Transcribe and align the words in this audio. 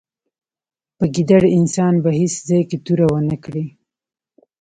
په 0.97 1.05
ګیدړ 1.13 1.43
انسان 1.57 1.93
به 1.97 2.01
په 2.03 2.11
هېڅ 2.19 2.33
ځای 2.47 2.63
کې 2.69 2.77
توره 2.85 3.05
و 3.09 3.15
نه 3.29 3.37
کړې. 3.43 3.65